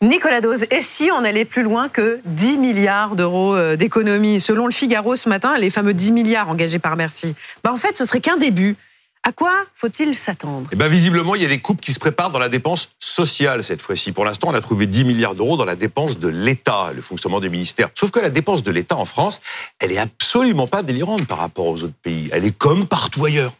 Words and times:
Nicolas 0.00 0.40
Dose, 0.40 0.64
et 0.70 0.80
si 0.80 1.10
on 1.12 1.24
allait 1.24 1.44
plus 1.44 1.64
loin 1.64 1.88
que 1.88 2.20
10 2.24 2.58
milliards 2.58 3.16
d'euros 3.16 3.56
euh, 3.56 3.74
d'économies? 3.74 4.38
Selon 4.38 4.66
le 4.66 4.72
Figaro 4.72 5.16
ce 5.16 5.28
matin, 5.28 5.58
les 5.58 5.70
fameux 5.70 5.92
10 5.92 6.12
milliards 6.12 6.48
engagés 6.48 6.78
par 6.78 6.96
Bercy. 6.96 7.34
Bah, 7.64 7.72
en 7.72 7.76
fait, 7.78 7.98
ce 7.98 8.04
serait 8.04 8.20
qu'un 8.20 8.36
début. 8.36 8.76
À 9.24 9.32
quoi 9.32 9.52
faut-il 9.74 10.16
s'attendre? 10.16 10.70
Eh 10.72 10.76
ben, 10.76 10.86
Visiblement, 10.86 11.34
il 11.34 11.42
y 11.42 11.44
a 11.44 11.48
des 11.48 11.58
coupes 11.58 11.80
qui 11.80 11.92
se 11.92 11.98
préparent 11.98 12.30
dans 12.30 12.38
la 12.38 12.48
dépense 12.48 12.90
sociale 13.00 13.64
cette 13.64 13.82
fois-ci. 13.82 14.12
Pour 14.12 14.24
l'instant, 14.24 14.48
on 14.50 14.54
a 14.54 14.60
trouvé 14.60 14.86
10 14.86 15.04
milliards 15.04 15.34
d'euros 15.34 15.56
dans 15.56 15.64
la 15.64 15.74
dépense 15.74 16.20
de 16.20 16.28
l'État, 16.28 16.92
le 16.94 17.02
fonctionnement 17.02 17.40
des 17.40 17.48
ministères. 17.48 17.88
Sauf 17.96 18.12
que 18.12 18.20
la 18.20 18.30
dépense 18.30 18.62
de 18.62 18.70
l'État 18.70 18.96
en 18.96 19.04
France, 19.04 19.40
elle 19.80 19.90
est 19.90 19.98
absolument 19.98 20.68
pas 20.68 20.84
délirante 20.84 21.26
par 21.26 21.38
rapport 21.38 21.66
aux 21.66 21.82
autres 21.82 21.98
pays. 22.00 22.28
Elle 22.32 22.44
est 22.44 22.56
comme 22.56 22.86
partout 22.86 23.24
ailleurs. 23.24 23.52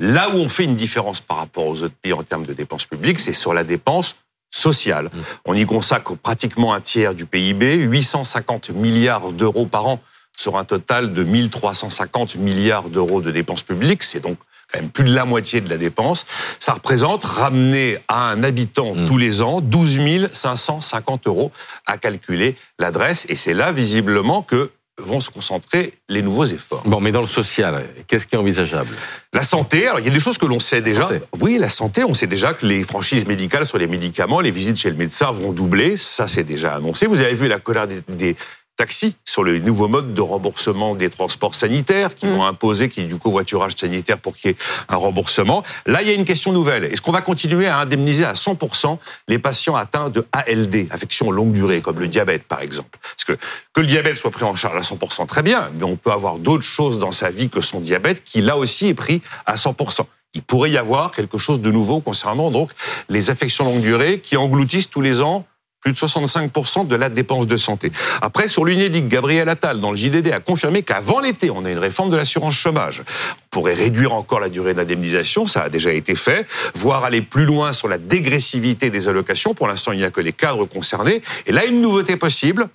Là 0.00 0.30
où 0.30 0.38
on 0.38 0.48
fait 0.48 0.64
une 0.64 0.74
différence 0.74 1.20
par 1.20 1.36
rapport 1.36 1.66
aux 1.66 1.84
autres 1.84 1.94
pays 2.02 2.12
en 2.12 2.24
termes 2.24 2.44
de 2.44 2.52
dépenses 2.52 2.86
publiques, 2.86 3.20
c'est 3.20 3.32
sur 3.32 3.54
la 3.54 3.62
dépense 3.62 4.16
sociale. 4.54 5.06
Mmh. 5.12 5.20
On 5.46 5.54
y 5.54 5.66
consacre 5.66 6.16
pratiquement 6.16 6.74
un 6.74 6.80
tiers 6.80 7.14
du 7.14 7.26
PIB, 7.26 7.74
850 7.74 8.70
milliards 8.70 9.32
d'euros 9.32 9.66
par 9.66 9.86
an 9.86 10.00
sur 10.36 10.56
un 10.56 10.64
total 10.64 11.12
de 11.12 11.24
1350 11.24 12.36
milliards 12.36 12.88
d'euros 12.88 13.20
de 13.20 13.30
dépenses 13.30 13.62
publiques. 13.62 14.02
C'est 14.02 14.20
donc 14.20 14.38
quand 14.72 14.80
même 14.80 14.90
plus 14.90 15.04
de 15.04 15.14
la 15.14 15.24
moitié 15.24 15.60
de 15.60 15.68
la 15.68 15.76
dépense. 15.76 16.24
Ça 16.60 16.72
représente, 16.72 17.24
ramener 17.24 17.98
à 18.08 18.30
un 18.30 18.42
habitant 18.42 18.94
mmh. 18.94 19.06
tous 19.06 19.18
les 19.18 19.42
ans, 19.42 19.60
12 19.60 20.30
550 20.32 21.26
euros 21.26 21.50
à 21.86 21.98
calculer 21.98 22.56
l'adresse. 22.78 23.26
Et 23.28 23.36
c'est 23.36 23.54
là, 23.54 23.72
visiblement, 23.72 24.42
que 24.42 24.70
vont 24.98 25.20
se 25.20 25.30
concentrer 25.30 25.94
les 26.08 26.22
nouveaux 26.22 26.44
efforts. 26.44 26.82
Bon, 26.86 27.00
mais 27.00 27.12
dans 27.12 27.20
le 27.20 27.26
social, 27.26 27.84
qu'est-ce 28.06 28.26
qui 28.26 28.36
est 28.36 28.38
envisageable? 28.38 28.94
La 29.32 29.42
santé, 29.42 29.88
alors 29.88 30.00
il 30.00 30.06
y 30.06 30.08
a 30.08 30.12
des 30.12 30.20
choses 30.20 30.38
que 30.38 30.46
l'on 30.46 30.60
sait 30.60 30.82
déjà. 30.82 31.08
Oui, 31.40 31.58
la 31.58 31.70
santé, 31.70 32.04
on 32.04 32.14
sait 32.14 32.26
déjà 32.26 32.54
que 32.54 32.64
les 32.64 32.84
franchises 32.84 33.26
médicales 33.26 33.66
sur 33.66 33.78
les 33.78 33.88
médicaments, 33.88 34.40
les 34.40 34.52
visites 34.52 34.76
chez 34.76 34.90
le 34.90 34.96
médecin 34.96 35.30
vont 35.32 35.52
doubler, 35.52 35.96
ça 35.96 36.28
c'est 36.28 36.44
déjà 36.44 36.74
annoncé. 36.74 37.06
Vous 37.06 37.20
avez 37.20 37.34
vu 37.34 37.48
la 37.48 37.58
colère 37.58 37.86
des 37.86 38.36
taxi, 38.76 39.16
sur 39.24 39.44
le 39.44 39.58
nouveau 39.58 39.88
mode 39.88 40.14
de 40.14 40.20
remboursement 40.20 40.94
des 40.94 41.10
transports 41.10 41.54
sanitaires 41.54 42.14
qui 42.14 42.26
mm. 42.26 42.30
vont 42.30 42.44
imposer 42.44 42.88
qu'il 42.88 43.04
y 43.04 43.06
ait 43.06 43.08
du 43.08 43.18
covoiturage 43.18 43.72
sanitaire 43.76 44.18
pour 44.18 44.36
qu'il 44.36 44.50
y 44.50 44.54
ait 44.54 44.56
un 44.88 44.96
remboursement. 44.96 45.62
Là, 45.86 46.02
il 46.02 46.08
y 46.08 46.10
a 46.10 46.14
une 46.14 46.24
question 46.24 46.52
nouvelle. 46.52 46.84
Est-ce 46.84 47.02
qu'on 47.02 47.12
va 47.12 47.22
continuer 47.22 47.66
à 47.66 47.78
indemniser 47.78 48.24
à 48.24 48.32
100% 48.32 48.98
les 49.28 49.38
patients 49.38 49.76
atteints 49.76 50.10
de 50.10 50.26
ALD, 50.32 50.88
affection 50.90 51.30
longue 51.30 51.52
durée, 51.52 51.80
comme 51.80 52.00
le 52.00 52.08
diabète 52.08 52.44
par 52.44 52.60
exemple? 52.60 52.98
Parce 53.00 53.24
que 53.24 53.34
que 53.72 53.80
le 53.80 53.86
diabète 53.86 54.16
soit 54.16 54.30
pris 54.30 54.44
en 54.44 54.56
charge 54.56 54.76
à 54.76 54.94
100%, 54.94 55.26
très 55.26 55.42
bien, 55.42 55.70
mais 55.78 55.84
on 55.84 55.96
peut 55.96 56.12
avoir 56.12 56.38
d'autres 56.38 56.64
choses 56.64 56.98
dans 56.98 57.12
sa 57.12 57.30
vie 57.30 57.48
que 57.48 57.60
son 57.60 57.80
diabète 57.80 58.22
qui 58.22 58.40
là 58.40 58.56
aussi 58.56 58.88
est 58.88 58.94
pris 58.94 59.20
à 59.46 59.56
100% 59.56 60.06
il 60.34 60.42
pourrait 60.42 60.70
y 60.70 60.78
avoir 60.78 61.12
quelque 61.12 61.38
chose 61.38 61.60
de 61.60 61.70
nouveau 61.70 62.00
concernant 62.00 62.50
donc 62.50 62.72
les 63.08 63.30
affections 63.30 63.64
longue 63.64 63.80
durée 63.80 64.20
qui 64.20 64.36
engloutissent 64.36 64.90
tous 64.90 65.00
les 65.00 65.22
ans 65.22 65.46
plus 65.84 65.92
de 65.92 65.98
65% 65.98 66.86
de 66.86 66.96
la 66.96 67.10
dépense 67.10 67.46
de 67.46 67.58
santé. 67.58 67.92
Après, 68.22 68.48
sur 68.48 68.64
l'UNEDIC, 68.64 69.06
Gabriel 69.06 69.50
Attal, 69.50 69.80
dans 69.80 69.90
le 69.90 69.96
JDD, 69.98 70.32
a 70.32 70.40
confirmé 70.40 70.82
qu'avant 70.82 71.20
l'été, 71.20 71.50
on 71.50 71.66
a 71.66 71.70
une 71.70 71.78
réforme 71.78 72.08
de 72.08 72.16
l'assurance 72.16 72.54
chômage. 72.54 73.02
On 73.02 73.48
pourrait 73.50 73.74
réduire 73.74 74.14
encore 74.14 74.40
la 74.40 74.48
durée 74.48 74.72
d'indemnisation, 74.72 75.46
ça 75.46 75.62
a 75.62 75.68
déjà 75.68 75.92
été 75.92 76.16
fait, 76.16 76.46
voire 76.74 77.04
aller 77.04 77.20
plus 77.20 77.44
loin 77.44 77.74
sur 77.74 77.88
la 77.88 77.98
dégressivité 77.98 78.88
des 78.88 79.08
allocations. 79.08 79.52
Pour 79.52 79.68
l'instant, 79.68 79.92
il 79.92 79.98
n'y 79.98 80.04
a 80.04 80.10
que 80.10 80.22
les 80.22 80.32
cadres 80.32 80.64
concernés. 80.64 81.20
Et 81.46 81.52
là, 81.52 81.66
une 81.66 81.82
nouveauté 81.82 82.16
possible, 82.16 82.68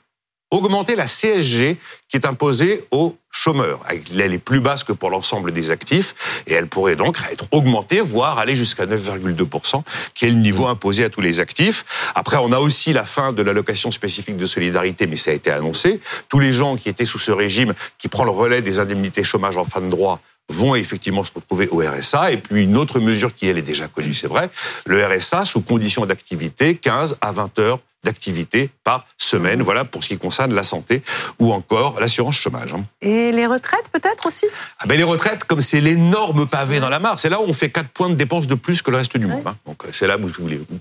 augmenter 0.51 0.95
la 0.95 1.05
CSG 1.05 1.77
qui 2.07 2.17
est 2.17 2.25
imposée 2.25 2.85
aux 2.91 3.15
chômeurs. 3.31 3.81
Elle 3.89 4.33
est 4.33 4.39
plus 4.39 4.61
basse 4.61 4.83
que 4.83 4.93
pour 4.93 5.09
l'ensemble 5.09 5.51
des 5.51 5.69
actifs 5.69 6.15
et 6.47 6.53
elle 6.53 6.67
pourrait 6.67 6.95
donc 6.95 7.17
être 7.31 7.45
augmentée, 7.51 8.01
voire 8.01 8.39
aller 8.39 8.55
jusqu'à 8.55 8.85
9,2%, 8.85 9.83
qui 10.13 10.25
est 10.25 10.29
le 10.29 10.35
niveau 10.35 10.65
imposé 10.65 11.03
à 11.03 11.09
tous 11.09 11.21
les 11.21 11.39
actifs. 11.39 11.85
Après, 12.15 12.37
on 12.37 12.51
a 12.51 12.59
aussi 12.59 12.93
la 12.93 13.05
fin 13.05 13.31
de 13.31 13.43
l'allocation 13.43 13.91
spécifique 13.91 14.37
de 14.37 14.47
solidarité, 14.47 15.05
mais 15.05 15.17
ça 15.17 15.31
a 15.31 15.33
été 15.35 15.51
annoncé. 15.51 16.01
Tous 16.29 16.39
les 16.39 16.51
gens 16.51 16.75
qui 16.75 16.89
étaient 16.89 17.05
sous 17.05 17.19
ce 17.19 17.31
régime, 17.31 17.75
qui 17.99 18.07
prend 18.07 18.23
le 18.23 18.31
relais 18.31 18.61
des 18.61 18.79
indemnités 18.79 19.23
chômage 19.23 19.57
en 19.57 19.63
fin 19.63 19.81
de 19.81 19.89
droit, 19.89 20.19
vont 20.51 20.73
effectivement 20.73 21.23
se 21.23 21.31
retrouver 21.33 21.67
au 21.69 21.79
RSA. 21.79 22.31
Et 22.31 22.37
puis 22.37 22.63
une 22.63 22.75
autre 22.75 22.99
mesure 22.99 23.33
qui, 23.33 23.47
elle, 23.47 23.59
est 23.59 23.63
déjà 23.63 23.87
connue, 23.87 24.15
c'est 24.15 24.27
vrai, 24.27 24.49
le 24.87 25.05
RSA 25.05 25.45
sous 25.45 25.61
condition 25.61 26.07
d'activité, 26.07 26.75
15 26.75 27.17
à 27.21 27.31
20 27.31 27.59
heures 27.59 27.79
d'activité 28.03 28.69
par 28.83 29.05
semaine. 29.17 29.61
Voilà 29.61 29.85
pour 29.85 30.03
ce 30.03 30.09
qui 30.09 30.17
concerne 30.17 30.53
la 30.53 30.63
santé 30.63 31.03
ou 31.39 31.51
encore 31.53 31.99
l'assurance 31.99 32.35
chômage. 32.35 32.73
Hein. 32.73 32.85
Et 33.01 33.31
les 33.31 33.45
retraites 33.45 33.89
peut-être 33.91 34.27
aussi? 34.27 34.45
Ah 34.79 34.85
ben 34.87 34.97
Les 34.97 35.03
retraites, 35.03 35.45
comme 35.45 35.61
c'est 35.61 35.81
l'énorme 35.81 36.47
pavé 36.47 36.79
dans 36.79 36.89
la 36.89 36.99
mare, 36.99 37.19
c'est 37.19 37.29
là 37.29 37.41
où 37.41 37.45
on 37.45 37.53
fait 37.53 37.69
4 37.69 37.89
points 37.89 38.09
de 38.09 38.15
dépenses 38.15 38.47
de 38.47 38.55
plus 38.55 38.81
que 38.81 38.91
le 38.91 38.97
reste 38.97 39.17
du 39.17 39.27
monde. 39.27 39.43
Hein. 39.45 39.55
Donc 39.65 39.83
c'est 39.91 40.07
là 40.07 40.17
où, 40.17 40.27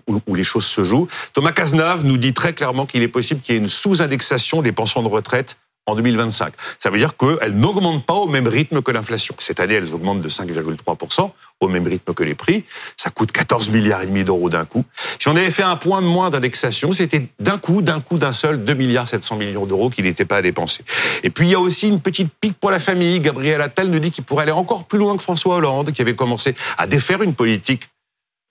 où, 0.07 0.21
où, 0.27 0.35
les 0.35 0.45
choses 0.45 0.67
se 0.67 0.85
jouent. 0.85 1.09
Thomas 1.33 1.53
Cazenave 1.53 2.05
nous 2.05 2.17
dit 2.17 2.33
très 2.33 2.53
clairement 2.53 2.87
qu'il 2.87 3.03
est 3.03 3.09
possible 3.09 3.41
qu'il 3.41 3.55
y 3.55 3.59
ait 3.59 3.61
une 3.61 3.69
sous-indexation 3.69 4.63
des 4.63 4.73
pensions 4.73 5.03
de 5.03 5.09
retraite 5.09 5.57
en 5.89 5.95
2025. 5.95 6.53
Ça 6.79 6.91
veut 6.91 6.99
dire 6.99 7.17
qu'elles 7.17 7.55
n'augmentent 7.55 8.05
pas 8.05 8.15
au 8.15 8.29
même 8.29 8.47
rythme 8.47 8.83
que 8.83 8.93
l'inflation. 8.93 9.35
Cette 9.39 9.59
année, 9.59 9.75
elles 9.75 9.95
augmentent 9.95 10.21
de 10.21 10.29
5,3%, 10.29 11.31
au 11.61 11.69
même 11.69 11.87
rythme 11.87 12.13
que 12.13 12.23
les 12.23 12.35
prix. 12.35 12.65
Ça 12.97 13.11
coûte 13.11 13.33
14 13.33 13.71
milliards 13.71 14.03
et 14.03 14.07
demi 14.07 14.23
d'euros 14.23 14.51
d'un 14.51 14.67
coup. 14.67 14.85
Si 15.19 15.29
on 15.29 15.37
avait 15.37 15.51
fait 15.51 15.63
un 15.63 15.77
point 15.77 16.03
de 16.03 16.07
moins 16.07 16.31
d'indexation, 16.31 16.93
c'était 16.93 17.29
d'un 17.41 17.59
coup, 17.59 17.81
d'un 17.81 18.01
coup, 18.01 18.19
d'un 18.19 18.33
seul, 18.33 18.65
2 18.65 18.75
milliards 18.75 19.09
700 19.09 19.37
millions 19.37 19.67
d'euros 19.67 19.89
qui 19.89 20.03
n'étaient 20.03 20.27
pas 20.27 20.37
à 20.37 20.43
dépenser. 20.43 20.85
Et 21.23 21.31
puis, 21.31 21.49
il 21.49 21.53
y 21.53 21.55
a 21.55 21.61
aussi 21.61 21.89
une 21.89 22.01
petite 22.01 22.31
pique 22.39 22.59
pour 22.61 22.71
la 22.71 22.81
famille. 22.81 23.19
Gabriel 23.21 23.63
Attal 23.63 23.89
nous 23.89 23.99
dit 23.99 24.11
qu'il 24.11 24.25
pourrait 24.25 24.43
aller 24.43 24.53
encore 24.53 24.85
plus 24.85 24.99
loin 24.99 25.17
que 25.17 25.23
François 25.23 25.57
Hollande, 25.57 25.93
qui 25.93 26.03
avait 26.03 26.15
commencé 26.15 26.55
à 26.77 26.87
défaire 26.87 27.23
une 27.23 27.35
politique 27.35 27.89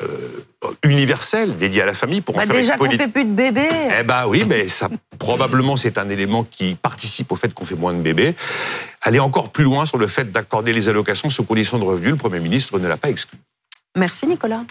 euh, 0.04 0.44
universelle 0.84 1.56
dédiée 1.58 1.82
à 1.82 1.86
la 1.86 1.94
famille 1.94 2.22
pour 2.22 2.36
en 2.36 2.40
bah, 2.40 2.46
faire 2.46 2.56
déjà 2.56 2.78
qu'on 2.78 2.90
fait 2.92 3.08
plus 3.08 3.26
de 3.26 3.34
bébés. 3.34 3.70
Eh 4.00 4.04
ben 4.04 4.28
oui, 4.28 4.46
mais 4.48 4.68
ça 4.68 4.90
probablement 5.18 5.76
c'est 5.76 5.98
un 5.98 6.08
élément 6.10 6.44
qui 6.44 6.76
participe 6.76 7.32
au 7.32 7.36
fait 7.36 7.54
qu'on 7.54 7.66
fait 7.66 7.76
moins 7.76 7.94
de 7.94 8.02
bébés. 8.02 8.36
Aller 9.02 9.20
encore 9.20 9.52
plus 9.52 9.64
loin 9.64 9.86
sur 9.86 9.98
le 9.98 10.08
fait 10.08 10.32
d'accorder 10.32 10.74
les 10.74 10.88
allocations 10.90 11.30
sous 11.30 11.44
condition 11.44 11.80
de 11.80 11.84
revenus, 11.84 12.12
le 12.12 12.18
Premier 12.18 12.40
ministre 12.40 12.78
ne 12.78 12.88
l'a 12.88 12.98
pas 12.98 13.10
exclu. 13.10 13.40
Merci 13.96 14.28
Nicolas. 14.28 14.64